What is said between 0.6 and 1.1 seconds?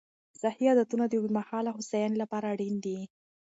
عادتونه